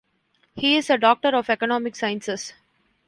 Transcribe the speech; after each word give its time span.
He 0.55 0.77
is 0.77 0.89
a 0.89 0.97
doctor 0.97 1.27
of 1.35 1.47
economic 1.51 1.95
sciences. 1.95 2.53